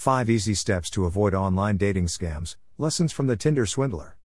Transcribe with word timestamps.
5 0.00 0.30
Easy 0.30 0.54
Steps 0.54 0.88
to 0.88 1.04
Avoid 1.04 1.34
Online 1.34 1.76
Dating 1.76 2.06
Scams 2.06 2.56
Lessons 2.78 3.12
from 3.12 3.26
the 3.26 3.36
Tinder 3.36 3.66
Swindler. 3.66 4.16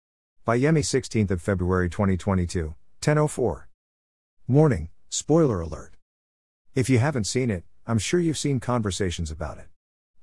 By 0.46 0.58
Yemi 0.58 0.80
16th 0.80 1.32
of 1.32 1.42
February 1.42 1.90
2022, 1.90 2.76
10:04. 3.02 3.68
Morning, 4.48 4.88
spoiler 5.10 5.60
alert. 5.60 5.98
If 6.76 6.90
you 6.90 7.00
haven't 7.00 7.28
seen 7.28 7.52
it, 7.52 7.66
I'm 7.86 7.98
sure 7.98 8.22
you've 8.22 8.38
seen 8.38 8.62
conversations 8.62 9.30
about 9.30 9.58
it. 9.58 9.68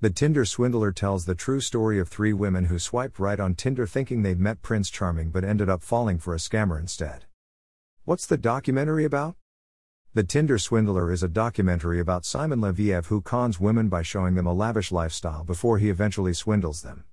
The 0.00 0.08
Tinder 0.08 0.46
Swindler 0.46 0.90
tells 0.90 1.26
the 1.26 1.34
true 1.34 1.60
story 1.60 1.98
of 1.98 2.08
three 2.08 2.32
women 2.32 2.64
who 2.64 2.78
swiped 2.78 3.18
right 3.18 3.38
on 3.38 3.54
Tinder 3.54 3.86
thinking 3.86 4.22
they'd 4.22 4.40
met 4.40 4.62
Prince 4.62 4.88
Charming 4.88 5.28
but 5.30 5.44
ended 5.44 5.68
up 5.68 5.82
falling 5.82 6.18
for 6.18 6.32
a 6.32 6.38
scammer 6.38 6.80
instead. 6.80 7.26
What's 8.06 8.24
the 8.24 8.38
documentary 8.38 9.04
about? 9.04 9.36
The 10.14 10.22
Tinder 10.22 10.58
Swindler 10.58 11.10
is 11.10 11.22
a 11.22 11.28
documentary 11.28 11.98
about 11.98 12.26
Simon 12.26 12.60
Leviev 12.60 13.06
who 13.06 13.22
cons 13.22 13.58
women 13.58 13.88
by 13.88 14.02
showing 14.02 14.34
them 14.34 14.44
a 14.44 14.52
lavish 14.52 14.92
lifestyle 14.92 15.42
before 15.42 15.78
he 15.78 15.88
eventually 15.88 16.34
swindles 16.34 16.82
them. 16.82 17.04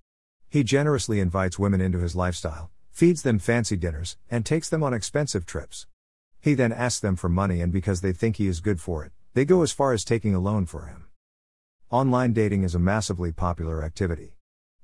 He 0.49 0.65
generously 0.65 1.21
invites 1.21 1.57
women 1.57 1.79
into 1.79 1.99
his 1.99 2.13
lifestyle, 2.13 2.71
feeds 2.91 3.21
them 3.21 3.39
fancy 3.39 3.77
dinners, 3.77 4.17
and 4.29 4.45
takes 4.45 4.67
them 4.67 4.83
on 4.83 4.93
expensive 4.93 5.45
trips. 5.45 5.87
He 6.41 6.55
then 6.55 6.73
asks 6.73 6.99
them 6.99 7.15
for 7.15 7.29
money, 7.29 7.61
and 7.61 7.71
because 7.71 8.01
they 8.01 8.11
think 8.11 8.35
he 8.35 8.47
is 8.47 8.59
good 8.59 8.81
for 8.81 9.05
it, 9.05 9.13
they 9.33 9.45
go 9.45 9.61
as 9.61 9.71
far 9.71 9.93
as 9.93 10.03
taking 10.03 10.35
a 10.35 10.39
loan 10.41 10.65
for 10.65 10.87
him. 10.87 11.05
Online 11.89 12.33
dating 12.33 12.63
is 12.63 12.75
a 12.75 12.79
massively 12.79 13.31
popular 13.31 13.81
activity. 13.81 14.33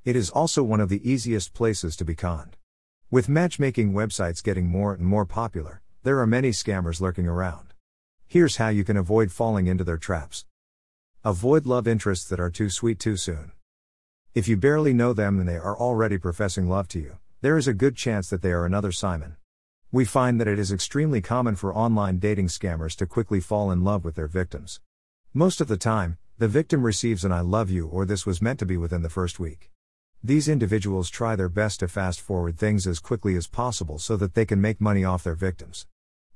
It 0.05 0.15
is 0.15 0.29
also 0.29 0.63
one 0.63 0.79
of 0.79 0.87
the 0.87 1.03
easiest 1.03 1.53
places 1.53 1.97
to 1.97 2.05
be 2.05 2.15
conned. 2.15 2.55
With 3.11 3.27
matchmaking 3.27 3.91
websites 3.91 4.41
getting 4.41 4.67
more 4.67 4.93
and 4.93 5.05
more 5.05 5.25
popular, 5.25 5.81
there 6.03 6.19
are 6.19 6.25
many 6.25 6.51
scammers 6.51 7.01
lurking 7.01 7.27
around. 7.27 7.74
Here's 8.27 8.57
how 8.57 8.69
you 8.69 8.83
can 8.83 8.97
avoid 8.97 9.31
falling 9.31 9.67
into 9.67 9.83
their 9.83 9.97
traps. 9.97 10.45
Avoid 11.23 11.65
love 11.65 11.87
interests 11.87 12.27
that 12.29 12.39
are 12.39 12.49
too 12.49 12.69
sweet 12.69 12.99
too 12.99 13.17
soon. 13.17 13.51
If 14.33 14.47
you 14.47 14.57
barely 14.57 14.93
know 14.93 15.13
them 15.13 15.39
and 15.39 15.47
they 15.47 15.57
are 15.57 15.77
already 15.77 16.17
professing 16.17 16.67
love 16.67 16.87
to 16.89 16.99
you, 16.99 17.17
there 17.41 17.57
is 17.57 17.67
a 17.67 17.73
good 17.73 17.95
chance 17.95 18.29
that 18.29 18.41
they 18.41 18.51
are 18.51 18.65
another 18.65 18.91
Simon. 18.91 19.37
We 19.91 20.05
find 20.05 20.41
that 20.41 20.47
it 20.47 20.59
is 20.59 20.71
extremely 20.71 21.21
common 21.21 21.55
for 21.55 21.73
online 21.73 22.17
dating 22.17 22.47
scammers 22.47 22.95
to 22.97 23.05
quickly 23.05 23.39
fall 23.39 23.71
in 23.71 23.83
love 23.83 24.03
with 24.03 24.15
their 24.15 24.27
victims. 24.27 24.81
Most 25.33 25.61
of 25.61 25.67
the 25.67 25.77
time, 25.77 26.17
the 26.37 26.47
victim 26.47 26.83
receives 26.83 27.23
an 27.23 27.31
I 27.31 27.41
love 27.41 27.69
you 27.69 27.87
or 27.87 28.05
this 28.05 28.25
was 28.25 28.41
meant 28.41 28.59
to 28.59 28.65
be 28.65 28.75
within 28.75 29.03
the 29.03 29.09
first 29.09 29.39
week. 29.39 29.71
These 30.23 30.49
individuals 30.49 31.09
try 31.09 31.35
their 31.35 31.47
best 31.47 31.79
to 31.81 31.87
fast 31.87 32.19
forward 32.19 32.57
things 32.57 32.87
as 32.87 32.99
quickly 32.99 33.35
as 33.35 33.47
possible 33.47 33.99
so 33.99 34.17
that 34.17 34.33
they 34.33 34.45
can 34.45 34.59
make 34.59 34.81
money 34.81 35.05
off 35.05 35.23
their 35.23 35.35
victims. 35.35 35.85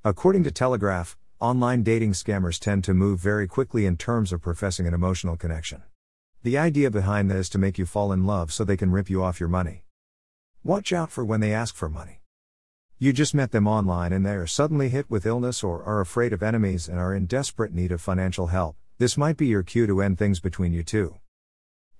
According 0.05 0.44
to 0.44 0.52
Telegraph, 0.52 1.17
Online 1.42 1.84
dating 1.84 2.12
scammers 2.12 2.59
tend 2.59 2.84
to 2.84 2.94
move 2.94 3.22
very 3.22 3.48
quickly 3.48 3.86
in 3.86 3.95
terms 3.95 4.34
of 4.34 4.42
professing 4.42 4.86
an 4.88 4.94
emotional 4.94 5.38
connection. 5.38 5.84
The 6.44 6.58
idea 6.58 6.92
behind 6.92 7.32
that 7.32 7.38
is 7.38 7.48
to 7.52 7.58
make 7.58 7.78
you 7.78 7.86
fall 7.86 8.12
in 8.12 8.26
love 8.26 8.52
so 8.52 8.66
they 8.66 8.76
can 8.76 8.92
rip 8.92 9.09
you 9.09 9.23
off 9.23 9.40
your 9.40 9.48
money. 9.48 9.86
Watch 10.66 10.92
out 10.92 11.12
for 11.12 11.23
when 11.23 11.40
they 11.40 11.54
ask 11.54 11.76
for 11.76 11.88
money. 11.88 12.20
You 12.98 13.14
just 13.14 13.34
met 13.34 13.52
them 13.52 13.70
online 13.70 14.12
and 14.12 14.26
they 14.26 14.34
are 14.34 14.45
suddenly 14.45 14.90
hit 14.90 15.10
with 15.10 15.26
illness 15.26 15.64
or 15.64 15.82
are 15.82 16.02
afraid 16.02 16.34
of 16.34 16.44
enemies 16.44 16.90
and 16.90 17.00
are 17.00 17.16
in 17.16 17.26
desperate 17.26 17.73
need 17.73 17.94
of 17.94 18.02
financial 18.02 18.48
help. 18.48 18.76
This 18.98 19.17
might 19.17 19.38
be 19.38 19.48
your 19.48 19.64
cue 19.64 19.88
to 19.88 20.02
end 20.02 20.17
things 20.17 20.42
between 20.42 20.73
you 20.73 20.84
two. 20.84 21.20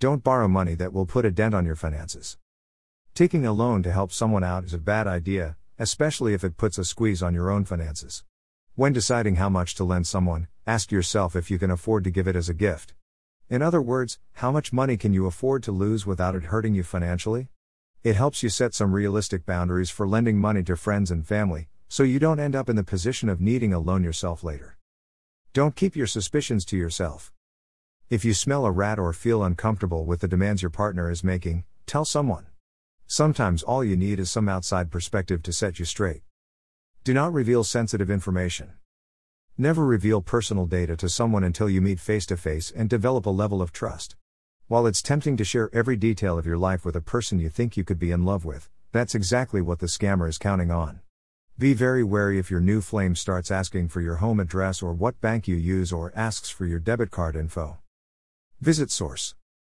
Don't 0.02 0.22
borrow 0.22 0.50
money 0.50 0.76
that 0.76 0.92
will 0.92 1.06
put 1.06 1.24
a 1.24 1.32
dent 1.32 1.56
on 1.56 1.66
your 1.66 1.78
finances. 1.78 2.38
Taking 3.16 3.46
a 3.46 3.54
loan 3.54 3.84
to 3.84 3.94
help 3.94 4.12
someone 4.12 4.44
out 4.44 4.66
is 4.66 4.74
a 4.74 4.78
bad 4.78 5.08
idea, 5.08 5.56
especially 5.78 6.34
if 6.34 6.44
it 6.44 6.58
puts 6.58 6.78
a 6.78 6.84
squeeze 6.84 7.24
on 7.24 7.34
your 7.34 7.50
own 7.50 7.64
finances. 7.64 8.26
When 8.80 8.94
deciding 8.94 9.36
how 9.36 9.50
much 9.50 9.76
to 9.76 9.84
lend 9.84 10.08
someone, 10.08 10.48
ask 10.66 10.90
yourself 10.90 11.36
if 11.36 11.52
you 11.52 11.60
can 11.60 11.70
afford 11.70 12.06
to 12.06 12.10
give 12.10 12.30
it 12.30 12.36
as 12.38 12.48
a 12.48 12.54
gift. 12.54 12.94
In 13.50 13.62
other 13.62 13.82
words, 13.82 14.20
how 14.36 14.54
much 14.54 14.72
money 14.72 14.96
can 14.96 15.12
you 15.12 15.26
afford 15.26 15.64
to 15.64 15.74
lose 15.74 16.06
without 16.06 16.34
it 16.34 16.46
hurting 16.46 16.76
you 16.76 16.84
financially? 16.84 17.50
It 18.04 18.16
helps 18.16 18.42
you 18.42 18.48
set 18.48 18.74
some 18.74 18.94
realistic 18.94 19.46
boundaries 19.46 19.90
for 19.90 20.08
lending 20.08 20.38
money 20.38 20.64
to 20.64 20.78
friends 20.78 21.12
and 21.12 21.28
family, 21.28 21.68
so 21.90 22.04
you 22.04 22.20
don't 22.20 22.40
end 22.40 22.56
up 22.56 22.70
in 22.70 22.78
the 22.78 22.86
position 22.86 23.28
of 23.28 23.42
needing 23.42 23.74
a 23.74 23.80
loan 23.80 24.02
yourself 24.02 24.46
later. 24.46 24.78
Don't 25.52 25.76
keep 25.76 25.98
your 25.98 26.08
suspicions 26.08 26.64
to 26.64 26.78
yourself. 26.78 27.34
If 28.10 28.24
you 28.24 28.34
smell 28.34 28.66
a 28.66 28.72
rat 28.72 28.98
or 28.98 29.12
feel 29.12 29.44
uncomfortable 29.44 30.06
with 30.06 30.22
the 30.22 30.30
demands 30.30 30.62
your 30.62 30.72
partner 30.72 31.12
is 31.12 31.22
making, 31.22 31.66
tell 31.86 32.06
someone. 32.06 32.46
Sometimes 33.08 33.62
all 33.62 33.84
you 33.84 33.98
need 33.98 34.22
is 34.22 34.32
some 34.32 34.48
outside 34.48 34.90
perspective 34.90 35.44
to 35.44 35.52
set 35.52 35.80
you 35.80 35.84
straight. 35.84 36.22
Do 37.10 37.16
not 37.16 37.34
reveal 37.34 37.64
sensitive 37.64 38.12
information. 38.12 38.74
Never 39.58 39.84
reveal 39.84 40.22
personal 40.22 40.68
data 40.68 40.96
to 40.98 41.10
someone 41.10 41.44
until 41.44 41.68
you 41.68 41.82
meet 41.82 42.00
face 42.00 42.24
to 42.28 42.38
face 42.38 42.70
and 42.70 42.88
develop 42.88 43.26
a 43.26 43.32
level 43.32 43.64
of 43.64 43.72
trust. 43.72 44.16
While 44.68 44.86
it's 44.86 45.02
tempting 45.02 45.36
to 45.38 45.44
share 45.44 45.72
every 45.74 45.96
detail 45.96 46.38
of 46.38 46.46
your 46.46 46.60
life 46.60 46.86
with 46.86 46.96
a 46.96 47.02
person 47.02 47.40
you 47.40 47.50
think 47.50 47.76
you 47.76 47.84
could 47.84 47.98
be 47.98 48.12
in 48.12 48.26
love 48.26 48.46
with, 48.46 48.70
that's 48.92 49.16
exactly 49.16 49.60
what 49.60 49.80
the 49.80 49.88
scammer 49.88 50.30
is 50.30 50.38
counting 50.38 50.70
on. 50.70 51.00
Be 51.58 51.74
very 51.74 52.04
wary 52.04 52.38
if 52.38 52.52
your 52.52 52.60
new 52.60 52.80
flame 52.80 53.16
starts 53.16 53.50
asking 53.50 53.88
for 53.88 54.02
your 54.02 54.18
home 54.18 54.40
address 54.40 54.84
or 54.84 54.94
what 54.94 55.20
bank 55.20 55.48
you 55.48 55.56
use 55.56 55.92
or 55.92 56.14
asks 56.16 56.52
for 56.52 56.68
your 56.68 56.78
debit 56.78 57.10
card 57.10 57.36
info. 57.36 57.80
Visit 58.62 58.92
source. 58.92 59.34